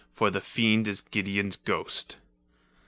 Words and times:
For 0.15 0.31
the 0.31 0.41
fiend 0.41 0.87
is 0.87 1.01
Gideon's 1.01 1.57
ghost." 1.57 2.15